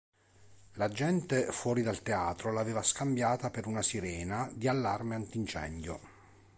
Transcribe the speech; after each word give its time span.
La 0.77 0.87
gente 0.89 1.51
fuori 1.51 1.83
dal 1.83 2.01
teatro 2.01 2.51
l'aveva 2.51 2.81
scambiata 2.81 3.51
per 3.51 3.67
una 3.67 3.83
sirena 3.83 4.49
di 4.51 4.67
allarme 4.67 5.13
antincendio. 5.13 5.99